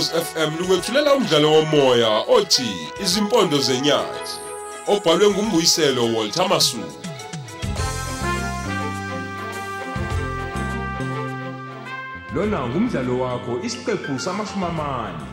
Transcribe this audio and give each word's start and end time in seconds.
Ukhozi 0.00 0.24
FM 0.24 0.58
lukwethulela 0.58 1.14
umdlalo 1.14 1.52
womoya 1.52 2.24
othi 2.28 2.88
Izimpondo 3.02 3.58
zenyathi 3.58 4.40
obhalwe 4.86 5.30
ngumbuyiselo 5.30 6.14
Walter 6.14 6.48
Masuku. 6.48 7.02
Lona 12.34 12.68
ngumdlalo 12.68 13.18
wakho 13.20 13.60
isiqephu 13.62 14.18
samashumamani. 14.18 15.26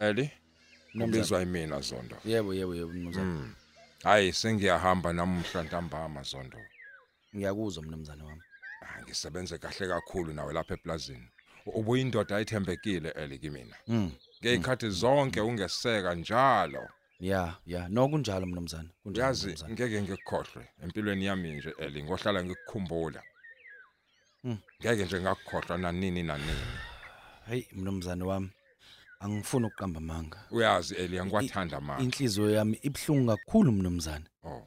Eli 0.00 0.41
Ngibizwa 0.96 1.40
yimina 1.40 1.80
Zondo. 1.80 2.16
Yebo 2.24 2.54
yebo 2.54 2.74
yebo 2.74 2.92
mnumzane. 2.92 3.48
Hayi 4.02 4.32
sengiyahamba 4.32 5.12
namuhla 5.12 5.62
ntambama 5.62 6.22
Zondo. 6.22 6.58
Ngiyakuzwa 7.36 7.82
mnumzane 7.82 8.22
wami. 8.22 8.42
Ah, 8.82 9.02
Ngisebenze 9.02 9.58
kahle 9.58 9.88
kakhulu 9.88 10.32
nawe 10.32 10.52
lapha 10.52 10.74
eplazini. 10.74 11.28
Ubuyindoda 11.66 12.36
ayithembekile 12.36 13.10
Eli 13.10 13.38
kimina. 13.38 13.76
Mm. 13.88 14.12
Ngeyikhathi 14.40 14.90
zonke 14.90 15.40
ungeseka 15.40 16.14
njalo. 16.14 16.88
Ya, 17.20 17.56
ya, 17.66 17.88
no 17.88 18.08
kunjalo 18.08 18.46
mnumzane. 18.46 18.88
Mnumzane. 19.04 19.72
ngeke 19.72 20.02
ngikukhohlwe 20.02 20.68
empilweni 20.82 21.24
yami 21.24 21.52
nje 21.54 21.74
Eli 21.78 22.02
ngohlala 22.02 22.44
ngikukhumbula. 22.44 23.22
Ngeke 24.80 25.04
nje 25.04 25.20
ngakukhohlwa 25.20 25.78
nanini 25.78 26.22
nanini. 26.22 26.66
Hey 27.48 27.64
mnumzane 27.72 28.24
wami. 28.24 28.50
Angifuni 29.22 29.66
ukuqamba 29.66 29.98
amanga. 29.98 30.38
Uyazi 30.50 30.94
Eli 30.94 31.18
angikwathanda 31.18 31.80
manje. 31.80 32.04
Inhliziyo 32.04 32.50
yami 32.50 32.78
ibhlungu 32.82 33.26
kakhulu 33.26 33.72
mnumzane. 33.72 34.24
Oh. 34.44 34.66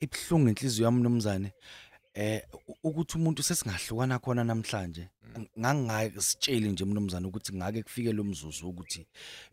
Ibhlungu 0.00 0.48
inhliziyo 0.48 0.84
yami 0.84 1.00
mnumzane. 1.00 1.52
Eh 2.14 2.42
ukuthi 2.82 3.18
umuntu 3.18 3.42
sesingahlukana 3.42 4.18
khona 4.18 4.44
namhlanje. 4.44 5.08
Ngangingake 5.58 6.20
sitsheli 6.20 6.68
nje 6.68 6.84
mnumzane 6.84 7.26
ukuthi 7.26 7.54
ngake 7.56 7.82
kufike 7.82 8.12
lo 8.12 8.24
mzuzu 8.24 8.68
ukuthi 8.68 9.06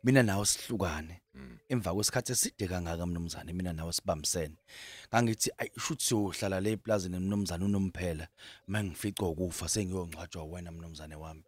mina 0.03 0.23
nawe 0.23 0.45
sihlukane. 0.45 1.21
Mm. 1.33 1.57
Emva 1.69 1.93
kwesikhathi 1.93 2.31
eside 2.31 2.67
kangaka 2.67 3.05
mnumzane 3.05 3.53
mina 3.53 3.73
nawe 3.73 3.93
sibambisene. 3.93 4.55
Ngangithi 5.09 5.51
ayishuthi 5.57 6.05
siyohlala 6.05 6.61
le 6.61 6.71
eplazini 6.71 7.19
mnumzane 7.19 7.65
unomphela. 7.65 8.27
Mangifica 8.67 9.23
ukufa 9.23 9.69
sengiyongcwatshwa 9.69 10.43
wena 10.43 10.71
mnumzane 10.71 11.15
wami. 11.15 11.43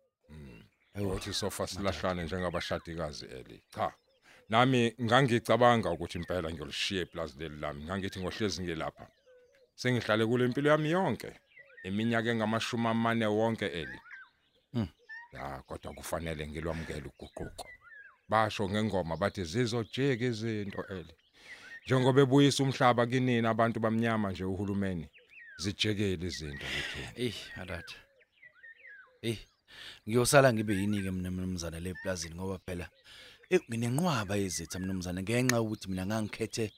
Hayibo. 0.96 1.14
Uthi 1.14 1.34
sofa 1.34 1.68
silahlane 1.68 2.24
njengabashadikazi 2.24 3.26
Eli. 3.26 3.64
Cha. 3.76 3.94
Nami 4.50 4.96
ngangicabanga 5.02 5.92
ukuthi 5.92 6.18
impela 6.18 6.52
ngiyolishiya 6.52 7.02
iplazi 7.02 7.40
leli 7.40 7.60
lami. 7.60 7.84
Ngangithi 7.84 8.20
ngohlezi 8.20 8.64
ngilapha. 8.64 9.08
Sengihlale 9.76 10.26
kule 10.26 10.46
impilo 10.46 10.70
yami 10.70 10.92
yonke. 10.92 11.32
Iminyaka 11.84 12.30
engamashumi 12.30 12.88
amane 12.88 13.26
wonke 13.26 13.66
Eli. 13.66 14.00
Mm. 14.74 14.88
Ya 15.34 15.64
kodwa 15.68 15.94
kufanele 15.94 16.48
ngilwamukele 16.48 17.10
uguquko. 17.20 17.68
Basho 18.30 18.70
ngengoma 18.70 19.18
bathi 19.18 19.44
zizojika 19.44 20.26
izinto 20.26 20.86
Eli. 20.90 21.16
Njengoba 21.86 22.22
ebuyisa 22.22 22.64
umhlaba 22.64 23.06
kinina 23.06 23.50
abantu 23.50 23.80
bamnyama 23.80 24.32
nje 24.32 24.44
uhulumeni. 24.44 25.10
Zijekele 25.58 26.28
izinto 26.28 26.66
kuthi. 26.66 27.26
Eh, 27.26 27.36
alathi. 27.62 27.96
Eh, 29.22 29.38
ngiyosala 30.08 30.54
ngibe 30.54 30.74
yini 30.76 31.02
ke 31.04 31.12
mina 31.12 31.32
mnumzane 31.32 31.80
le 31.80 31.94
plazini 31.94 32.36
ngoba 32.36 32.60
phela 32.66 32.90
nginenqwaba 33.70 34.36
yezitha 34.36 34.80
mnumzane 34.80 35.22
ngenxa 35.24 35.62
ukuthi 35.62 35.90
mina 35.90 36.06
ngangikhethe 36.06 36.72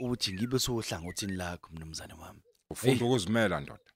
ukuthi 0.00 0.32
ngibe 0.32 0.58
sohlangothini 0.58 1.32
lakho 1.36 1.70
mnumzane 1.72 2.14
wami. 2.14 2.40
Ufunda 2.70 3.04
ukuzimela 3.04 3.60
ndoda. 3.60 3.90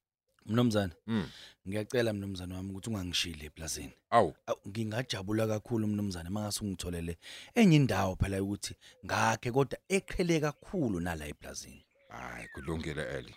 Mnumzane, 0.46 0.92
Mm. 1.06 1.28
ngiyacela 1.68 2.12
mnumzane 2.12 2.54
wami 2.54 2.70
ukuthi 2.70 2.90
ungangishili 2.90 3.46
eplazini. 3.46 3.92
Awu, 4.10 4.34
ngingajabula 4.68 5.46
kakhulu 5.46 5.86
mnumzane 5.86 6.30
mangase 6.30 6.64
ungitholele 6.64 7.18
enye 7.54 7.76
indawo 7.76 8.16
phela 8.16 8.42
ukuthi 8.42 8.74
ngakhe 9.04 9.50
kodwa 9.52 9.78
eqhele 9.88 10.40
kakhulu 10.40 11.00
nala 11.00 11.26
eplazini. 11.26 11.84
Hayi 12.08 12.48
kulungile 12.54 13.02
Eli. 13.18 13.34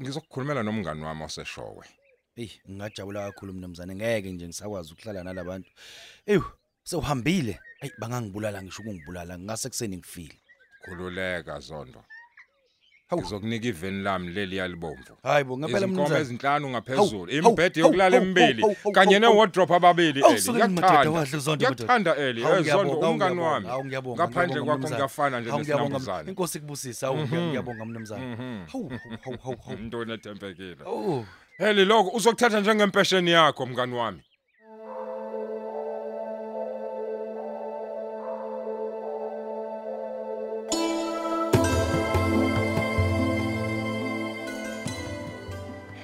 Ngizokukhulumela 0.00 0.62
nomngani 0.62 1.02
wami 1.04 1.24
oseshowe. 1.24 1.84
Ey, 2.36 2.50
ngingajabula 2.70 3.26
kakhulu 3.30 3.52
mnumzane 3.52 3.94
ngeke 3.94 4.30
nje 4.32 4.46
ngisakwazi 4.46 4.92
ukuhlala 4.92 5.22
nalabantu. 5.24 5.70
Eyu, 6.26 6.44
sewuhambile. 6.82 7.60
Ey, 7.80 7.90
bangangibulala 7.98 8.62
ngisho 8.62 8.82
ukungibulala 8.82 9.38
ngase 9.38 9.68
kuseni 9.68 9.96
ngifile. 9.96 10.34
Khululeka 10.84 11.60
Zondo. 11.60 12.04
Hawu. 13.06 13.22
Ngizokunika 13.22 13.68
iveni 13.68 14.02
lami 14.02 14.30
leli 14.32 14.56
yalibomvu. 14.56 15.16
Hayibo 15.22 15.58
ngempela 15.58 15.78
Izinkomo 15.78 15.94
mnumzane. 16.02 16.20
ezinhlanu 16.20 16.66
Hawu, 16.66 16.70
ngaphezulu, 16.70 17.32
hawu, 17.42 17.48
imbhedi 17.50 17.80
hawu, 17.80 17.88
yokulala 17.92 18.16
hawu, 18.16 18.24
emibili 18.26 18.62
hawu, 18.62 18.74
hawu, 18.82 18.92
kanye 18.94 19.14
hawu, 19.18 19.32
ne 19.34 19.38
wardrobe 19.38 19.74
ababili 19.74 20.20
Hawu, 20.20 20.32
Eli. 20.32 20.42
suke 20.42 20.58
ngimadoda 20.58 20.88
Ngiyakuthanda. 20.88 21.20
kahle 21.24 21.38
Zondo 21.38 21.64
madoda. 21.64 21.84
Ngiyakuthanda 21.84 22.16
Eli. 22.16 22.42
Hawu, 22.42 22.54
Eh 22.54 22.60
ngiyabonga, 22.60 22.88
Zondo 22.90 23.00
hawu, 23.00 23.12
umngani 23.14 23.34
ngiyabonga, 23.34 23.54
wami. 23.54 23.66
hawu, 23.66 23.84
ngiyabonga, 23.84 24.16
Ngaphandle 24.24 24.46
ngiyabonga, 24.46 24.64
kwakho 24.66 24.78
mnumzane. 24.78 24.96
ngiyafana 24.96 25.40
nje 25.40 25.50
Hawu, 25.50 25.62
ngiyabonga, 25.62 25.88
nesinambuzane. 25.98 26.30
Inkosi 26.30 26.60
kubusisa. 26.60 27.06
Hawu, 27.06 27.18
Mhm. 27.18 27.36
ngiyabonga 27.48 27.84
mnumzane. 27.84 28.26
Mhm. 28.26 28.66
Hawu, 28.72 28.88
hawu, 28.88 29.38
hawu, 29.42 29.56
hawu. 29.64 29.78
Into 29.80 30.04
nethempekile. 30.04 30.76
Oh. 30.86 31.24
Eli 31.58 31.84
lokho 31.84 32.10
uzokuthatha 32.10 32.60
njengempesheni 32.60 33.30
yakho 33.30 33.66
mngani 33.66 33.94
wami. 33.94 34.22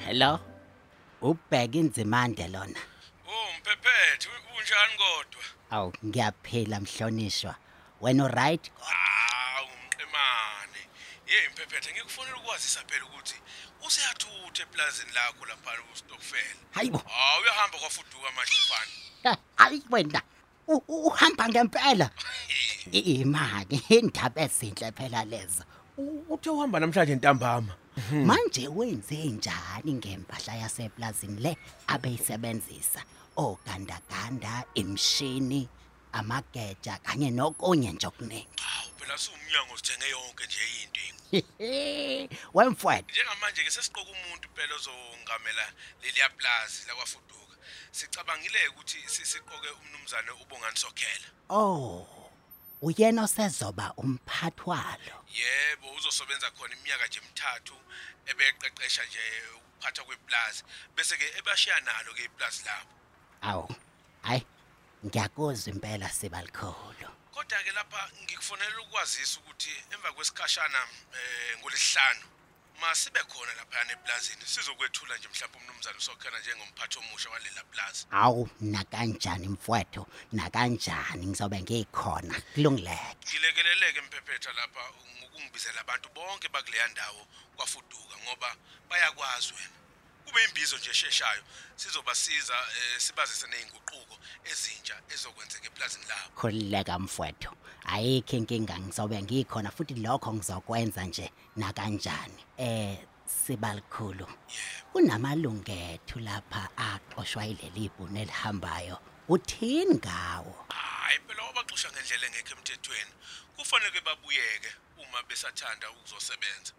Hello. 0.06 0.40
Ubheka 1.22 1.78
inzimande 1.78 2.48
lona. 2.48 2.80
Oh 3.26 3.48
mphephethe 3.58 4.28
unjani 4.58 4.96
kodwa? 4.98 5.42
Awu 5.70 5.92
ngiyaphila 6.04 6.80
mhlonishwa. 6.80 7.54
Wena 8.00 8.28
right? 8.28 8.72
Hawu 8.80 9.68
mqemane. 9.86 10.80
Hey 11.26 11.48
mphephethe 11.48 11.92
ngikufonela 11.92 12.36
ukwazisa 12.36 12.80
phela 12.86 13.04
ukuthi 13.04 13.34
useyathutha 13.86 14.62
eplazini 14.62 15.12
lakho 15.14 15.46
lapha 15.46 15.70
kuStokfel. 15.90 16.56
Hayibo. 16.70 16.98
Hawu 16.98 17.42
uyahamba 17.42 17.78
kwafuduka 17.78 18.30
manje 18.36 18.54
mfana. 18.64 19.38
Hayi 19.56 19.82
wena. 19.90 20.22
Uhamba 20.88 21.48
ngempela. 21.48 22.10
Imali 22.92 23.82
indaba 23.88 24.42
ezinhle 24.42 24.92
phela 24.92 25.24
lezo. 25.24 25.64
Uthe 26.28 26.50
uhamba 26.50 26.80
namhlanje 26.80 27.14
ntambama. 27.14 27.74
Manje 28.12 28.68
wenze 28.68 29.16
njani 29.16 29.92
ngempahla 29.92 30.54
yaseplazini 30.54 31.40
le 31.40 31.56
abeyisebenzisa? 31.86 33.02
Ogandaganda, 33.36 34.64
imshini, 34.74 35.68
amageja 36.12 36.98
kanye 37.02 37.30
nokunye 37.30 37.92
nje 37.92 38.06
okuningi. 38.06 38.46
Hawu 39.10 39.18
phela 39.18 39.18
siwumnyango 39.18 39.76
sithenge 39.76 40.08
yonke 40.08 40.46
nje 40.46 40.60
into. 40.82 42.36
Wemfowethu. 42.54 43.10
Njengamanje 43.10 43.64
ke 43.64 43.70
sesiqoka 43.70 44.10
umuntu 44.10 44.48
phela 44.54 44.74
ozongamela 44.74 45.72
leli 46.02 46.20
plaza 46.36 46.84
lakwafuduka. 46.88 47.56
Sicabangile 47.92 48.68
ukuthi 48.68 48.98
si- 49.08 49.26
siqoke 49.26 49.68
umnumzane 49.68 50.30
ubongani 50.30 50.76
sokhela. 50.76 51.28
Oh. 51.50 52.06
Uyena 52.82 53.22
osezoba 53.24 53.92
umphathwalo. 53.96 55.24
Yebo 55.34 55.92
uzosebenza 55.98 56.50
khona 56.50 56.74
iminyaka 56.74 57.06
nje 57.06 57.18
emithathu 57.18 57.74
ebeqeqesha 58.26 59.04
nje 59.04 59.20
ukuphatha 59.56 60.04
kweplaza 60.04 60.64
bese 60.96 61.16
ke 61.16 61.26
ebashiya 61.38 61.80
nalo 61.80 62.14
ke 62.14 62.24
iplaza 62.24 62.62
labo. 62.64 62.94
Awu. 63.42 63.74
Hayi. 64.22 64.46
Ngiyakuzwa 65.04 65.72
impela 65.74 66.08
sibalikhulu. 66.08 67.19
Kodwa 67.60 67.72
ke 67.72 67.76
lapha 67.76 68.10
ngikufonela 68.22 68.80
ukwazisa 68.80 69.40
ukuthi 69.40 69.70
emva 69.92 70.12
kwesikhashana 70.12 70.80
eh 71.12 71.58
ngolesihlanu 71.58 72.24
masibe 72.80 73.20
khona 73.28 73.52
lapha 73.54 73.92
eplazini 73.92 74.46
sizokwethula 74.46 75.16
nje 75.16 75.28
mhlawumbe 75.28 75.58
umnumzane 75.58 75.98
usokhela 75.98 76.38
njengomphathi 76.40 76.98
omusha 76.98 77.30
walela 77.30 77.64
plaza. 77.64 78.06
Awu 78.10 78.48
na 78.60 78.84
kanjani 78.84 79.48
mfowethu 79.48 80.06
na 80.32 80.50
kanjani 80.50 81.26
ngizobe 81.26 81.60
ngikhona 81.62 82.42
kulungileke. 82.54 83.28
Ngilekeleleke 83.28 84.00
mphephetha 84.00 84.52
lapha 84.52 84.80
ngokungibizela 85.18 85.80
abantu 85.80 86.08
bonke 86.14 86.48
bakuleya 86.48 86.88
ndawo 86.88 87.26
kwafuduka 87.56 88.16
ngoba 88.24 88.56
bayakwazi 88.88 89.52
wena. 89.52 89.79
Kube 90.30 90.44
imbizo 90.44 90.76
nje 90.78 90.90
esheshayo 90.90 91.42
sizobasiza 91.76 92.54
eh, 92.54 93.00
sibazise 93.00 93.46
nezinguquko 93.46 94.18
ezintsha 94.44 94.94
ezokwenzeka 95.14 95.66
eplazini 95.66 96.04
labo. 96.08 96.30
Khulileka 96.38 96.98
mfowethu. 96.98 97.50
Ayikho 97.84 98.36
inkinga 98.36 98.78
ngizobe 98.78 99.22
ngikhona 99.22 99.70
futhi 99.70 99.94
lokho 99.94 100.34
ngizokwenza 100.34 101.04
nje 101.04 101.32
na 101.56 101.72
kanjani. 101.72 102.42
Eh 102.56 102.98
sibalikhulu. 103.26 104.26
Kunamalungethu 104.92 106.18
lapha 106.20 106.68
aqoshwa 106.76 107.46
ileli 107.46 107.84
ibhunu 107.84 108.20
elihambayo. 108.22 108.98
Uthini 109.28 109.94
ngawo? 109.94 110.66
Hayi 110.68 111.18
phela 111.26 111.42
wabaxosha 111.42 111.90
ngendlela 111.90 112.26
engekho 112.26 112.54
emthethweni. 112.54 113.12
Kufanele 113.56 114.00
babuyeke 114.00 114.70
uma 115.02 115.22
besathanda 115.28 115.90
ukuzosebenza 115.90 116.72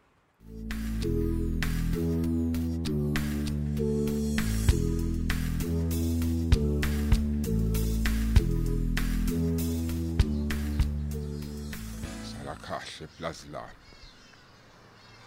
kahle 12.82 13.08
plazi 13.08 13.48
lami 13.52 13.82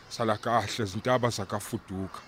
sala 0.08 0.36
kahle 0.36 0.84
izintaba 0.84 1.30
zakafuduka. 1.30 2.20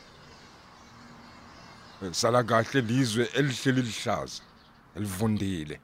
Sala 2.12 2.44
kahle 2.44 2.80
lizwe 2.80 3.24
elihleli 3.34 3.82
lihlaza 3.82 4.42
elivundile. 4.96 5.80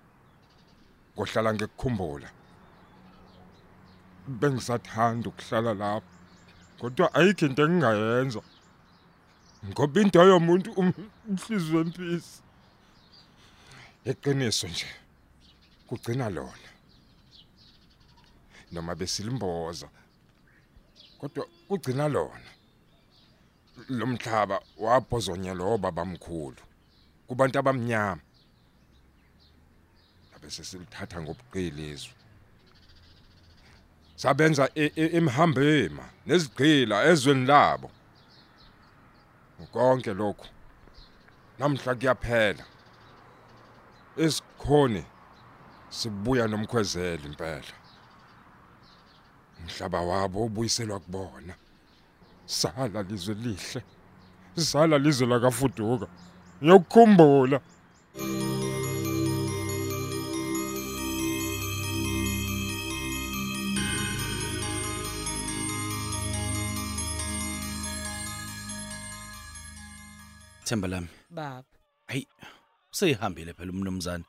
Ngohlala 1.15 1.55
ngekukhumbula. 1.55 2.29
Bengisathanda 4.41 5.29
ukuhlala 5.29 5.75
lapha 5.75 6.12
kodwa 6.81 7.15
ayikho 7.15 7.47
into 7.47 7.62
engingayenza. 7.65 8.43
Ngoba 9.69 10.00
into 10.00 10.19
yomuntu 10.31 10.71
umhliziyo 11.29 11.81
empisi 11.81 12.43
eqiniso 14.11 14.69
nje 14.69 14.89
kugcina 15.87 16.29
lona. 16.31 16.72
Noma 18.73 18.95
besilimboza 18.95 19.89
kodwa 21.19 21.47
kugcina 21.69 22.09
lona. 22.09 22.51
Lomhlaba 23.89 24.61
wabhozonyela 24.79 25.65
obabamkhulu 25.65 26.63
kubantu 27.27 27.59
abamnyama. 27.59 28.23
Bese 30.43 30.65
silithatha 30.65 31.23
ngobuqilizwe 31.23 32.15
sabenza 34.17 34.71
emhambema 35.19 36.05
nezigqila 36.27 36.97
ezweni 37.11 37.47
labo. 37.47 37.91
Konke 39.73 40.13
lokhu 40.15 40.47
namhla 41.59 41.95
kuyaphela. 41.95 42.65
Esikhoni 44.17 45.05
sibuya 45.91 46.47
nomkhwezeli 46.49 47.25
impela. 47.31 47.81
Umhlaba 49.62 50.00
wabo 50.00 50.44
ubuyiselwa 50.47 50.99
kubona. 51.00 51.55
Sala 52.47 53.03
lizwe 53.03 53.35
lihle. 53.35 53.81
Sala 54.56 54.99
lizwe 54.99 55.26
lakafuduka. 55.26 56.06
Ngiyokukhumbula 56.62 57.59
Themba 70.65 70.88
lami. 70.88 71.08
baba. 71.31 71.65
Hayi, 72.08 72.26
useyihambile 72.93 73.53
phela 73.55 73.73
umnumzane. 73.73 74.25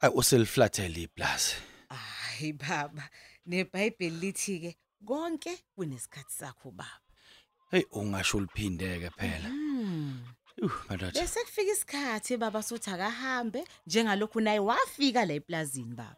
Ay 0.00 0.10
useliflathele 0.14 1.02
iplaza. 1.02 1.54
hayi 1.90 2.52
baba. 2.52 3.04
neBhayibheli 3.48 4.16
lithi 4.20 4.60
ke 4.60 4.76
konke 5.06 5.52
kunesikhathi 5.74 6.32
sakho 6.34 6.70
baba 6.70 7.00
Hey 7.70 7.82
ungasho 7.92 8.36
uliphindeke 8.38 9.10
phela. 9.10 9.48
Hmm. 9.48 10.20
Uh, 10.62 10.70
madoda. 10.88 11.20
bese 11.20 11.40
kufika 11.44 11.72
isikhathi 11.72 12.36
baba 12.36 12.62
sothi 12.62 12.90
akahambe 12.90 13.64
njengalokhu 13.86 14.40
naye 14.40 14.58
wafika 14.58 15.24
la 15.24 15.34
eplazini 15.34 15.94
baba 15.94 16.16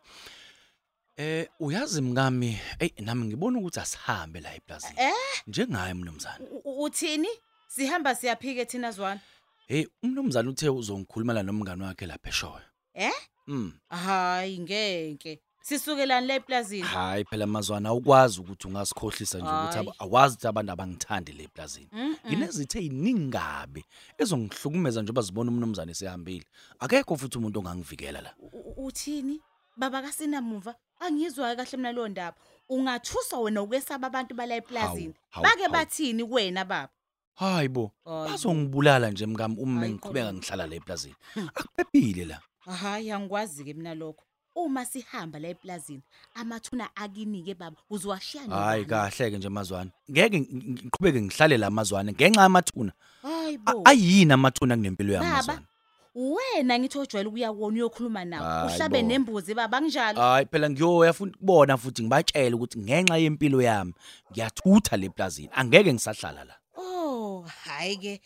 Eh 1.16 1.48
uyazi 1.60 2.00
mngami, 2.02 2.58
hey 2.78 2.90
nami 3.00 3.24
ngibona 3.26 3.58
ukuthi 3.58 3.80
asihambe 3.80 4.40
la 4.40 4.54
eplazini. 4.54 4.94
Eh? 4.96 5.12
Njengaye 5.46 5.94
mnumzane. 5.94 6.44
U- 6.50 6.62
u- 6.64 6.82
uthini 6.84 7.28
sihamba 7.68 8.14
siyaphike 8.14 8.64
thina 8.64 8.90
zwana 8.90 9.20
Hey 9.66 9.86
umnumzane 10.02 10.48
uthe 10.48 10.68
uzongikhulumela 10.68 11.42
nomngane 11.42 11.84
wakhe 11.84 12.06
lapha 12.06 12.28
eshoya. 12.28 12.64
eh 12.94 13.12
Mm. 13.46 13.72
hayi 13.90 14.58
ngeke 14.58 15.40
sisukelani 15.62 16.26
la 16.26 16.34
eplazini 16.34 16.82
Hayi 16.82 17.24
phela 17.24 17.46
mazwana 17.46 17.88
awukwazi 17.88 18.40
ukuthi 18.40 18.68
ungasikhohlisa 18.68 19.38
nje 19.38 19.48
ukuthi 19.48 19.76
Hayi. 19.76 19.88
aba- 19.88 19.94
awazi 19.98 20.34
ukuthi 20.34 20.46
abantu 20.48 20.72
abangithandi 20.72 21.32
le 21.32 21.44
eplazini. 21.44 21.88
Mm-mm. 21.92 22.16
Nginezithe 22.26 22.78
eziningabe 22.78 23.84
ezongihlukumeza 24.18 25.02
njengoba 25.02 25.22
zibona 25.22 25.50
umnumzane 25.50 25.94
sehambile. 25.94 26.44
Akekho 26.78 27.16
futhi 27.16 27.38
umuntu 27.38 27.58
ongangivikela 27.58 28.20
la. 28.20 28.34
U- 28.38 28.46
u- 28.76 28.86
uthini 28.86 29.40
baba 29.76 30.02
kasinamuva 30.02 30.74
angizwa 31.00 31.56
kahle 31.56 31.76
mina 31.76 31.92
lo 31.92 32.08
ndaba 32.08 32.36
ungathusa 32.68 33.38
wena 33.38 33.62
ukwesaba 33.62 34.06
abantu 34.06 34.34
bala 34.34 34.54
eplazini 34.54 35.14
hawu, 35.30 35.44
bake 35.44 35.62
hawu. 35.62 35.72
bathini 35.72 36.24
kuwena 36.24 36.64
baba 36.64 36.88
Hayibo. 37.34 37.92
Hayi 38.04 38.24
bo. 38.24 38.30
Bazongibulala 38.30 39.10
nje 39.10 39.26
mngami 39.26 39.56
uma 39.58 39.80
Hayi 39.80 39.92
ngiqhubeka 39.92 40.32
bo. 40.32 40.38
ngihlala 40.38 40.66
la 40.66 40.74
eplazini. 40.76 41.14
Akuphephile 41.54 42.24
la. 42.24 42.40
hayi 42.60 43.10
angikwazi 43.10 43.64
ke 43.64 43.74
mina 43.74 43.94
lokho 43.94 44.24
uma 44.64 44.84
sihamba 44.86 45.38
la 45.38 45.48
eplazini 45.48 46.02
amathuna 46.34 46.88
akinike 46.96 47.54
baba 47.54 47.76
uzwashiya 47.90 48.44
Hayi 48.50 48.84
kahle 48.84 49.30
ke 49.30 49.38
nje 49.38 49.48
mazwana. 49.48 49.90
Ngeke 50.10 50.38
ngi- 50.40 50.52
ngi- 50.54 50.72
ngiqhubeke 50.84 51.22
ngihlale 51.22 51.56
la 51.58 51.70
mazwana 51.70 52.12
ngenxa 52.12 52.40
yamathuna. 52.42 52.92
hayi 53.22 53.58
A- 53.66 53.72
bo 53.74 53.82
Ayini 53.84 54.32
amathuna 54.32 54.76
kunempilo 54.76 55.12
yami 55.12 55.26
Baba, 55.26 55.36
mazwana. 55.36 55.66
wena 56.14 56.78
ngithi 56.78 56.98
ojwayele 56.98 57.28
ukuya 57.28 57.52
kuwona 57.52 57.76
uyokhuluma 57.76 58.24
nawe 58.24 58.44
Hayi 58.46 58.74
uhlabe 58.74 59.02
bo. 59.02 59.08
nembuzi 59.08 59.54
baba 59.54 59.78
anginjalo 59.78 60.20
Hayi 60.20 60.46
phela 60.46 60.70
ngiyoya 60.70 61.12
futhi 61.12 61.38
kubona 61.38 61.76
futhi 61.76 62.02
ngibatshela 62.02 62.56
ukuthi 62.56 62.78
ngenxa 62.78 63.16
yempilo 63.18 63.62
yami 63.62 63.92
ngiyathutha 64.32 64.96
le 64.96 65.08
plazini. 65.08 65.50
Angeke 65.52 65.92
ngisahlala 65.94 66.44
la. 66.44 66.54
Oh, 66.76 67.46
hayi 67.64 67.96
ke 67.96 68.20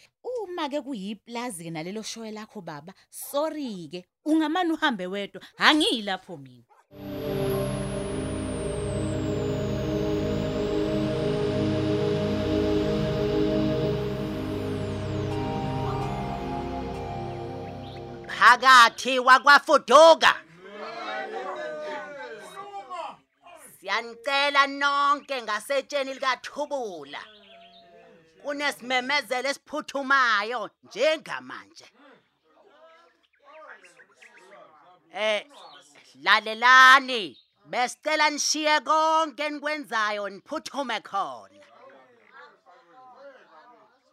uma 0.55 0.69
ke 0.69 0.81
kuyiplazi 0.81 1.65
ke 1.65 1.71
nalelo 1.71 2.03
showe 2.03 2.31
lakho 2.31 2.63
baba, 2.65 2.95
sorry 3.11 3.89
ke. 3.91 4.05
Ungamani 4.27 4.73
uhambe 4.73 5.07
wedwa, 5.07 5.43
angilapho 5.59 6.37
mina. 6.37 6.65
phakathi 18.29 19.19
wakwafuduka 19.19 20.35
siyanicela 23.81 24.67
nonke 24.67 25.43
ngasetsheni 25.43 26.15
likathubula 26.15 27.21
kunesimemezelo 28.45 29.49
esiphuthumayo 29.49 30.71
njengamanje. 30.85 31.87
Eh 35.15 35.47
lalelani 36.25 37.23
besicela 37.71 38.31
nishiye 38.31 38.81
konke 38.81 39.43
enikwenzayo 39.49 40.29
niphuthume 40.29 41.01
khona. 41.01 41.61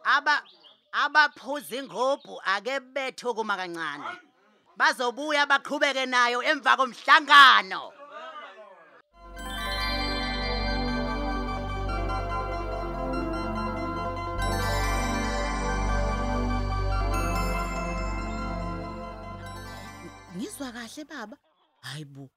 Aba 0.04 0.36
abaphuza 0.92 1.76
ingubhu 1.80 2.42
ake 2.54 2.80
bethu 2.80 3.36
kuma 3.36 3.56
kancane. 3.58 4.12
Bazobuya 4.78 5.46
baqhubeke 5.52 6.06
nayo 6.06 6.40
emva 6.44 6.78
komhlangano. 6.80 7.84
Ngizwa 20.62 20.72
kahle 20.72 21.06
baba. 21.06 21.38
Hayibo. 21.82 22.30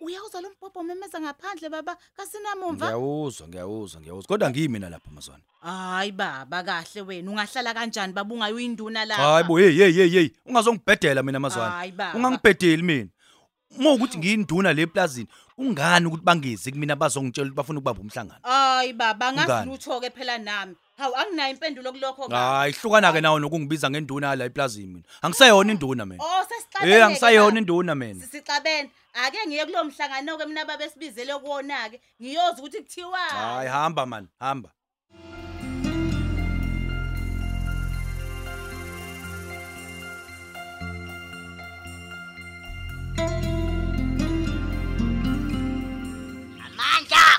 Uyawuza 0.00 0.40
lo 0.40 0.50
mpopho 0.50 0.82
memeza 0.82 1.20
ngaphandle 1.20 1.68
baba, 1.68 1.96
kasinamumva? 2.16 2.86
Ngiyawuzwa, 2.86 3.48
ngiyawuzwa, 3.48 4.00
ngiyawuzwa. 4.00 4.28
Kodwa 4.28 4.50
ngiyimina 4.50 4.88
lapha 4.88 5.10
mazwana. 5.10 5.42
Hayi 5.60 6.12
baba, 6.12 6.62
kahle 6.62 7.00
wena 7.00 7.30
ungahlala 7.30 7.74
kanjani 7.74 8.12
baba 8.12 8.34
ungayinduna 8.34 9.04
lapha? 9.04 9.22
Hayibo, 9.22 9.58
hey 9.58 9.72
hey 9.72 9.92
hey 9.92 10.08
hey. 10.08 10.28
Ungazongibhedela 10.46 11.22
mina 11.22 11.40
mazwana. 11.40 11.70
Hayi 11.70 11.92
baba. 11.92 12.18
Ungangibhedeli 12.18 12.82
mina. 12.82 13.08
Uma 13.78 13.92
ukuthi 13.92 14.18
ngiyinduna 14.18 14.72
le 14.72 14.86
plazini, 14.86 15.28
ungani 15.58 16.06
ukuthi 16.06 16.24
bangizi 16.24 16.72
kumina 16.72 16.96
bazongitshela 16.96 17.46
ukuthi 17.46 17.56
bafuna 17.56 17.78
ukubamba 17.78 18.00
umhlangano. 18.02 18.40
Hayi 18.42 18.92
baba, 18.92 19.32
ngazi 19.32 19.52
Ungani? 19.52 19.70
lutho 19.70 20.00
ke 20.00 20.10
phela 20.10 20.38
nami. 20.38 20.76
Hawu 21.00 21.16
anginayo 21.16 21.50
impendulo 21.50 21.92
kulokho 21.92 22.28
baba. 22.28 22.58
Hayi, 22.58 22.72
hlukana 22.72 23.12
ke 23.12 23.20
nawe 23.20 23.40
nokungibiza 23.40 23.90
ngenduna 23.90 24.36
la 24.36 24.44
eplazini 24.44 24.86
mina. 24.86 25.04
Angisayona 25.22 25.72
induna 25.72 26.06
mina. 26.06 26.22
Oh, 26.24 26.44
sesixabene. 26.44 26.96
Eh, 26.96 27.06
angisayona 27.06 27.58
induna 27.58 27.94
mina. 27.94 28.20
Sisixabene. 28.20 28.90
Ake 29.14 29.38
ngiye 29.46 29.64
kulo 29.64 29.84
mhlangano 29.84 30.38
ke 30.38 30.46
mina 30.46 30.64
babe 30.64 30.88
sibizele 30.88 31.34
kuwona 31.38 31.88
ke. 31.88 32.00
Ngiyoza 32.20 32.58
ukuthi 32.58 32.82
kuthiwa. 32.82 33.18
Hayi, 33.18 33.68
hamba 33.68 34.06
man, 34.06 34.28
hamba. 34.40 34.70
amandla 46.66 47.30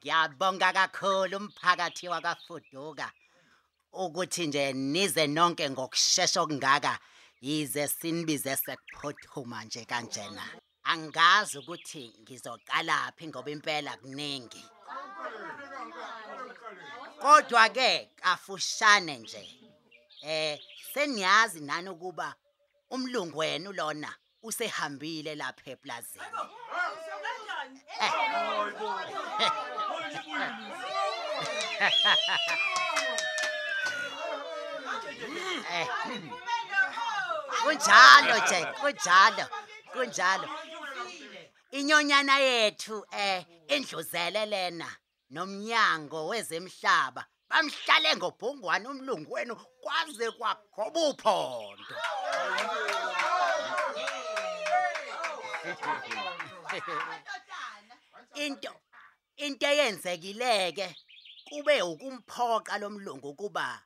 ngiyabonga 0.00 0.72
kakhulu 0.72 1.36
umphakathi 1.36 2.08
wakafuduka 2.08 3.06
ukuthi 4.02 4.46
nje 4.46 4.72
nize 4.72 5.24
nonke 5.36 5.64
ngokusheshsha 5.70 6.40
okungaka 6.42 6.92
yize 7.46 7.84
sinibize 7.96 8.52
sekuphuthuma 8.64 9.58
nje 9.64 9.82
kanjena 9.90 10.44
angazi 10.92 11.54
ukuthi 11.60 12.04
ngizoqalaphi 12.22 13.24
ngoba 13.28 13.50
impela 13.54 13.92
kuningi 14.00 14.64
kodwa 17.22 17.66
ke 17.76 17.90
kafushane 18.20 19.14
nje 19.22 19.44
eh 20.32 20.56
seniyazi 20.92 21.60
nani 21.68 21.88
ukuba 21.94 22.28
umlungu 22.94 23.38
wenu 23.38 23.68
lona 23.78 24.10
usehambile 24.48 25.32
lapha 25.40 25.70
eplazini 25.74 26.24
Eh. 29.40 29.79
kunjalo 37.62 38.38
nje 38.38 38.64
kunjalo 38.80 39.44
kunjalo. 39.92 40.48
Inyonyana 41.70 42.38
yethu 42.38 43.04
eh 43.12 43.44
indluzele 43.68 44.46
lena 44.46 44.86
nomnyango 45.30 46.26
wezemhlaba 46.28 47.24
bamhlale 47.50 48.16
ngobhungwane 48.16 48.88
umlungu 48.88 49.32
wenu 49.32 49.56
kwaze 49.82 50.30
kwagoba 50.30 51.00
uphondo. 51.10 51.94
Into 58.34 58.70
into 59.46 59.66
eyenzekileke 59.66 60.96
kube 61.48 61.82
ukumphoqa 61.82 62.78
lomlungu 62.78 63.34
kuba 63.34 63.82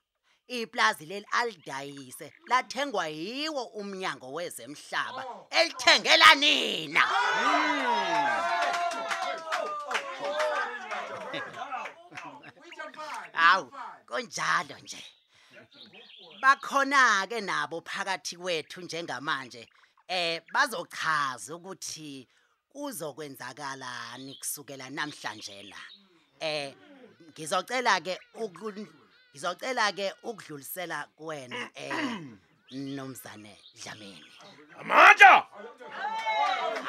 iplazi 0.47 1.05
leli 1.05 1.27
alidayise 1.31 2.33
lathengwa 2.47 3.07
yiwo 3.07 3.63
umnyango 3.63 4.33
wezemhlaba 4.33 5.25
elithengela 5.49 6.35
nina. 6.35 7.03
Awu 13.33 13.71
konjalo 14.07 14.77
nje. 14.83 15.03
Bakhona 16.41 17.27
ke 17.29 17.41
nabo 17.41 17.81
phakathi 17.81 18.35
kwethu 18.37 18.81
njengamanje 18.81 19.69
eh 20.07 20.41
bazochaza 20.53 21.55
ukuthi 21.55 22.27
kuzokwenzakalani 22.75 24.35
kusukela 24.35 24.89
namhlanje 24.89 25.63
la. 25.63 25.77
Eh 26.39 26.73
ngizocela 27.31 28.01
ke 28.01 28.19
ngizocela 29.31 29.91
ke 29.95 30.13
ukudlulisela 30.23 31.07
kuwena 31.15 31.69
eh 31.75 32.19
nomzane 32.71 33.57
Dlamini. 33.75 34.31
Amandla 34.79 35.47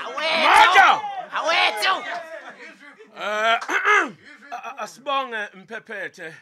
awethu! 0.04 0.90
Awethu! 1.38 1.94
Eh 3.16 3.60
asibonge 4.82 5.48
mphephethe. 5.54 6.34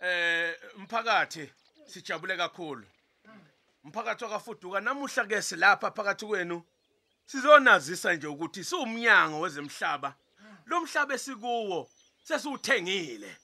Eh 0.00 0.54
mphakathi 0.76 1.52
sijabule 1.86 2.36
kakhulu. 2.36 2.86
Mphakathi 3.84 4.24
wakafuduka 4.24 4.80
namuhla 4.80 5.26
ke 5.26 5.42
silapha 5.42 5.90
phakathi 5.90 6.26
kwenu. 6.26 6.62
Sizonazisa 7.26 8.14
nje 8.14 8.26
ukuthi 8.26 8.64
siwumnyango 8.64 9.40
wezemhlaba. 9.40 10.14
Lo 10.66 10.80
mhlaba 10.80 11.14
esikuwo 11.14 11.90
sesiwuthengile. 12.24 13.36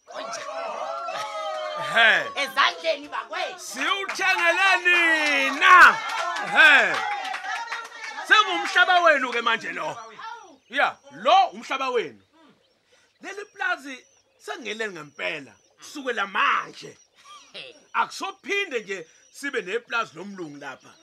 He. 1.95 2.43
Ezandleni 2.43 3.09
bakwethu. 3.09 3.59
Siwuthengele 3.59 4.77
nina. 4.85 5.93
He. 6.53 6.95
Sengumhlaba 8.29 9.01
wenu 9.01 9.33
ke 9.33 9.41
manje 9.41 9.73
lo. 9.73 9.97
Ya 10.69 10.99
lo 11.13 11.47
umhlaba 11.53 11.91
wenu. 11.91 12.23
Leli 13.21 13.45
plazi 13.45 14.07
sengeleni 14.39 14.93
ngempela 14.93 15.53
kusukela 15.79 16.27
manje. 16.27 16.99
Akusophinde 17.93 18.81
nje 18.81 19.09
sibe 19.33 19.63
neplazi 19.63 20.17
lomlungu 20.17 20.57
lapha. 20.57 20.95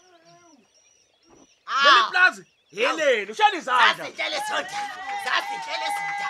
Leli 1.84 2.04
plazi 2.12 2.46
yeleni 2.72 3.32
ushaya 3.32 3.56
izandla 3.56 4.06
Zasitshele 4.06 4.40
soda 4.48 4.80
zasitshele 5.26 5.88
soda 5.98 6.28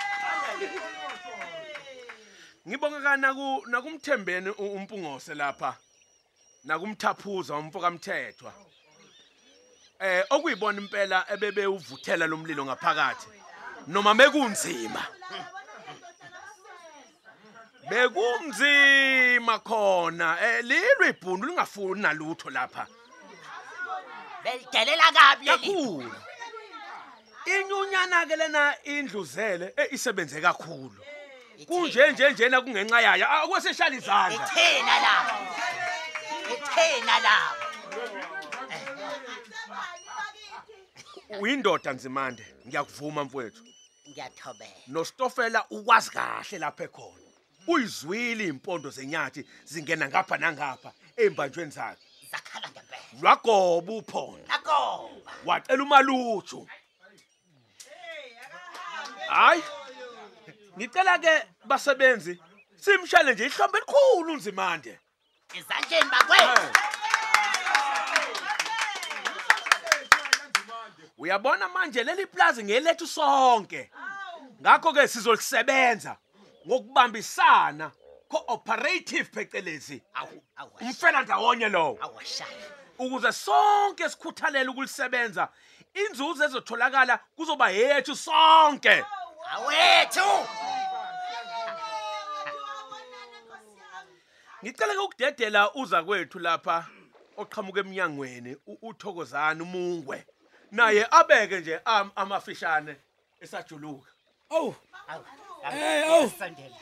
ngibonga 2.68 3.02
kana 3.02 3.34
ku 3.34 3.64
nakumthembeni 3.68 4.50
umpungose 4.50 5.34
lapha 5.36 5.76
nakumthaphuza 6.64 7.56
umfoka 7.56 7.92
mthethwa 7.92 8.54
eh 10.00 10.24
okuyibona 10.30 10.82
impela 10.82 11.26
ebebe 11.34 11.66
uvuthela 11.66 12.28
lomlilo 12.28 12.66
ngaphakathi 12.66 13.28
noma 13.88 14.14
mekunzima 14.14 15.04
bekunzima 17.90 19.60
khona. 19.60 20.38
Eh 20.42 20.64
lilwe 20.64 21.10
ibhundu 21.10 21.48
lingafuni 21.48 22.02
nalutho 22.02 22.50
lapha. 22.50 22.88
Belidelela 24.44 25.12
kabi 25.12 25.46
leli 25.46 25.68
kakhulu. 25.68 26.12
Inyunyana 27.50 28.26
ke 28.26 28.36
lena 28.36 28.76
indluzele 28.84 29.74
eh, 29.78 29.88
isebenze 29.92 30.42
kakhulu. 30.42 31.02
Kunje 31.68 32.12
nje 32.12 32.32
njena 32.32 32.62
kungenxa 32.62 33.02
yayo 33.02 33.26
akweseshali 33.32 33.98
izandla 33.98 34.46
ithena 34.46 34.96
la. 35.06 35.16
Ithena 36.54 37.20
la. 37.20 37.38
Uyindoda 41.40 41.94
nzimande 41.94 42.46
ngiyakuvuma 42.68 43.24
mfowethu. 43.24 43.64
Ngiyathobela. 44.10 44.82
Nostofela 44.88 45.66
ukwazi 45.70 46.12
kahle 46.12 46.58
lapha 46.60 46.84
ekhona. 46.84 47.30
Uyizwile 47.68 48.44
impondo 48.46 48.90
zenyathi 48.90 49.46
zingena 49.66 50.08
ngapha 50.08 50.38
nangapha 50.38 50.92
embanjweni 51.18 51.72
zakhe. 51.72 52.06
Zakhala 52.32 52.70
ngempela. 52.70 53.22
Lwagoba 53.22 53.94
uphondo 53.94 54.48
nakoba 54.48 55.32
wacela 55.46 55.84
umalutshu 55.84 56.68
hayi 59.30 59.64
ngicela 60.78 61.20
ke 61.20 61.46
basebenzi 61.66 62.40
simshale 62.76 63.34
nje 63.34 63.46
ihlombe 63.46 63.78
elikhulu 63.78 64.34
unzimande 64.34 65.00
ezandleni 65.58 66.10
bakwethu. 66.10 66.80
Uyabona 71.18 71.70
manje 71.70 72.04
leli 72.04 72.26
plaza 72.26 72.64
ngelethu 72.64 73.08
sonke. 73.08 73.92
Ngakho 74.62 74.94
ke 74.94 75.08
sizolisebenza 75.08 76.18
ngokubambisana 76.68 77.92
cooperative 78.30 79.24
phecelezi. 79.24 80.02
Awu 80.14 80.44
awu 80.58 80.72
umfela 80.82 81.22
ndawonye 81.22 81.70
lowo. 81.70 81.98
Awashaya 82.02 82.72
ukuze 82.98 83.32
sonke 83.32 84.10
sikhuthalele 84.10 84.70
ukulisebenza 84.70 85.50
inzuzo 85.94 86.46
ezotholakala 86.46 87.20
kuzoba 87.36 87.70
yethu 87.70 88.16
sonke. 88.16 89.06
Awethu 89.54 90.48
ngicela 94.64 94.94
ke 94.94 95.00
ukudedela 95.00 95.74
uza 95.74 96.04
kwethu 96.04 96.40
lapha 96.40 96.86
oqhamuka 97.38 97.80
eminyangweni 97.80 98.58
uthokozana 98.82 99.64
umungwe 99.64 100.26
naye 100.72 101.08
abeke 101.12 101.60
nje 101.60 101.80
am- 101.86 102.12
amafishane 102.16 102.96
esajuluka 103.42 104.10
Awu, 104.52 104.76
hey 105.72 106.04
awu. 106.04 106.32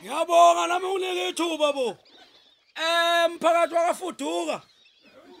Ngiyabonga 0.02 0.66
nami 0.66 0.86
unike 0.86 1.28
ithuba 1.28 1.72
bo. 1.72 1.96
Eh 2.76 3.28
mphakathi 3.30 3.74
wakafuduka. 3.74 4.62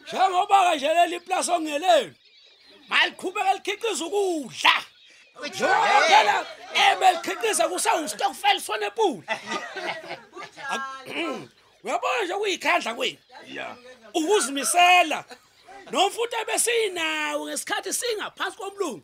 Njengoba 0.02 0.74
nje 0.74 0.94
leli 0.94 1.20
plus 1.20 1.48
ongeleni. 1.48 2.14
Maliqhubeka 2.88 3.54
likhiqiza 3.54 4.04
ukudla. 4.04 4.72
Njengoba 5.48 6.46
phela 7.08 7.20
ebelikhiqiza 7.20 7.68
kusawu 7.68 8.08
stockfell 8.08 8.60
sonepula. 8.60 9.22
Uyabona 11.84 12.24
nje 12.24 12.34
kuyikhandla 12.34 12.94
kwenu. 12.94 13.18
ya 13.46 13.76
ukuzimisela 14.14 15.24
nomfuthi 15.90 16.36
ebesinawo 16.42 17.46
ngesikhathi 17.46 17.92
singaphansi 17.92 18.56
komlungu 18.58 19.02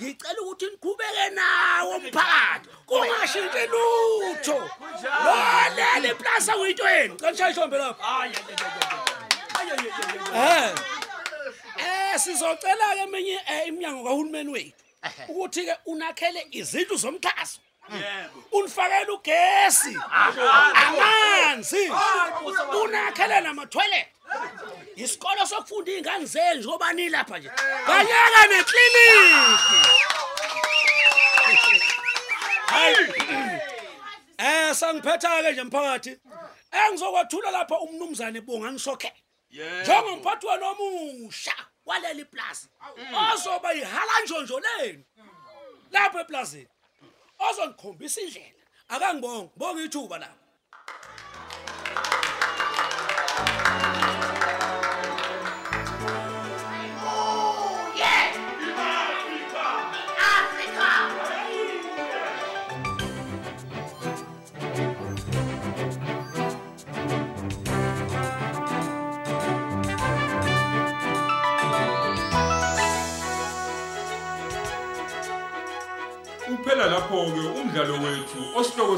ngicela 0.00 0.40
ukuthi 0.42 0.66
niqhubeke 0.66 1.30
nawo 1.30 1.96
umphakathi 1.96 2.68
kungashintshi 2.86 3.64
lutho 3.72 4.58
lolele 5.24 6.14
plaza 6.14 6.52
kuyinto 6.52 6.90
yenu 6.90 7.16
canishaya 7.16 7.50
ihlombe 7.50 7.78
lapha 7.78 8.26
eh 10.34 10.74
eh 11.78 12.18
sizocela 12.20 12.94
ke 12.96 13.02
eminye 13.02 13.40
eh, 13.48 13.68
iminyango 13.68 14.04
kahulumeni 14.04 14.50
wethu 14.52 14.81
ukuthi 15.28 15.64
ke 15.64 15.76
unakhele 15.86 16.46
izindlu 16.50 16.96
zomkhaso. 16.96 17.60
Unifakela 18.52 19.12
ugesi. 19.12 19.96
Amanzi. 20.74 21.92
Unakhele 22.82 23.40
nama-toilet. 23.40 24.06
Isikolo 24.96 25.46
sokufunda 25.46 25.92
iy'ngane 25.92 26.26
zenu 26.26 26.60
njengoba 26.60 26.92
nilapha 26.92 27.38
nje? 27.38 27.50
Kanyeka 27.86 28.46
nekliniki. 28.50 29.80
Hayi 32.66 32.96
eh 34.38 34.74
sangiphetha-ke 34.74 35.52
nje 35.52 35.62
mphakathi. 35.62 36.18
Engizokwathula 36.72 37.50
lapha 37.50 37.80
umnumzane 37.80 38.40
bongani 38.40 38.78
sokhe 38.78 39.12
njengomphathi 39.82 40.46
wenu 40.46 40.66
omusha 40.66 41.54
waleli 41.86 42.24
plazi 42.24 42.68
ozoba 43.32 43.72
yihalanjonjo 43.72 44.60
lenu. 44.60 45.04
Lapha 45.90 46.20
eplazini 46.20 46.68
ozongikhombisa 47.38 48.20
indlela 48.20 48.62
akangibonge 48.88 49.50
bonge 49.56 49.84
ithuba 49.84 50.18
lapha. 50.18 50.41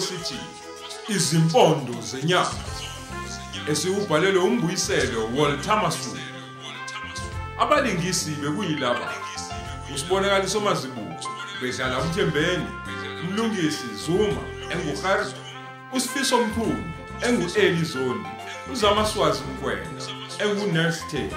Sithi 0.05 0.39
izimpondo 1.09 1.95
zenyama. 2.03 2.55
Esiubhalelwe 3.69 4.43
umbuyiselo 4.43 5.29
Walter 5.37 5.77
Masu. 5.83 6.19
Abalingisi 7.59 8.31
bekuyilaba. 8.31 9.13
Usibonakaliso 9.95 10.61
mazibuko 10.61 11.29
bedlala 11.61 11.99
uMthembeni, 11.99 12.67
umlungisi 13.23 13.87
Zuma 14.07 14.43
enguHar, 14.73 15.27
uSifiso 15.93 16.47
Mkhulu 16.47 16.85
enguEli 17.23 17.85
Zondi, 17.85 18.29
uZamaswazi 18.73 19.43
Mkwena 19.43 19.89
enguNurse 20.39 21.05
Tay. 21.11 21.31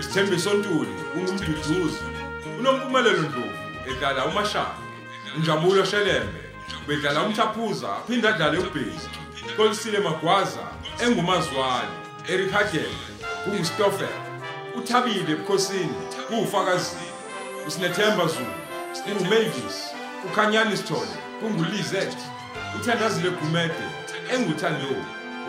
Isithembiso 0.00 0.54
Ntuli 0.54 0.94
ungumduduzi. 1.16 2.00
Unompumelelo 2.58 3.22
Ndlovu 3.22 3.50
edlala 3.90 4.26
uMashaka. 4.26 4.76
Njabulo 5.38 5.84
Shelembe 5.84 6.45
bedlala 6.88 7.22
umthaphuza 7.22 7.88
phinda 8.06 8.34
adlale 8.34 8.58
ubheki. 8.58 9.08
Kolisile 9.56 9.98
Magwaza 9.98 10.66
engumazwali. 11.04 11.94
Eric 12.28 12.50
Hadebe 12.50 12.88
kunguStoffer. 13.44 14.08
Uthabile 14.78 15.32
ebukhosini 15.32 15.94
kuwufakazi. 16.28 16.96
Usinethemba 17.66 18.26
Zulu 18.26 18.46
unguMavis. 19.10 19.76
Ukhanyani 20.24 20.76
Sithole 20.76 21.16
kungulizet. 21.40 22.16
Uthandazile 22.80 23.30
Gumede 23.30 23.86
enguthando. 24.34 24.96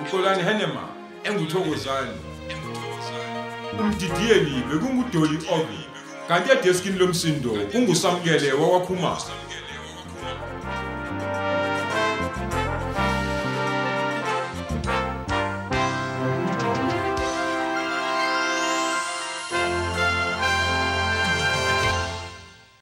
Uxolani 0.04 0.44
Henema 0.44 0.84
enguthokozani. 1.24 2.18
umdidiyeli 3.80 4.64
bekungudoli 4.70 5.38
obi 5.52 5.80
kanti 6.28 6.52
edeskini 6.52 6.98
lomsindo 7.00 7.50
kungusamkele 7.72 8.54
wakwakhumalo 8.54 9.32